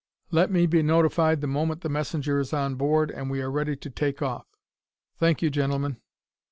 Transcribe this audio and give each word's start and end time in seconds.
Let 0.31 0.49
me 0.49 0.65
be 0.65 0.81
notified 0.81 1.41
the 1.41 1.45
moment 1.47 1.81
the 1.81 1.87
messenger 1.89 2.39
is 2.39 2.53
on 2.53 2.73
board 2.73 3.11
and 3.11 3.29
we 3.29 3.39
are 3.43 3.51
ready 3.51 3.75
to 3.75 3.89
take 3.91 4.19
off. 4.23 4.47
Thank 5.19 5.43
you, 5.43 5.51
gentlemen!" 5.51 5.97